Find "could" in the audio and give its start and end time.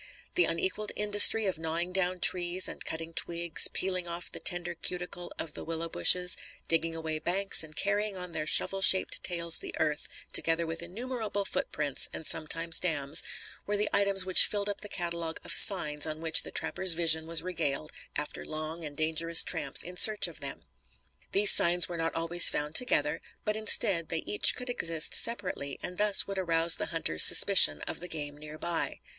24.55-24.67